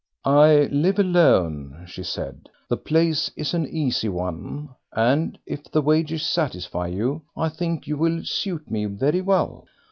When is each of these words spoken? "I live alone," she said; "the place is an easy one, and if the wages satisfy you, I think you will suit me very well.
"I 0.25 0.67
live 0.71 0.97
alone," 0.97 1.83
she 1.87 2.01
said; 2.01 2.49
"the 2.67 2.75
place 2.75 3.29
is 3.35 3.53
an 3.53 3.67
easy 3.67 4.09
one, 4.09 4.69
and 4.91 5.37
if 5.45 5.65
the 5.65 5.83
wages 5.83 6.23
satisfy 6.25 6.87
you, 6.87 7.21
I 7.37 7.49
think 7.49 7.85
you 7.85 7.97
will 7.97 8.23
suit 8.25 8.67
me 8.71 8.85
very 8.85 9.21
well. 9.21 9.65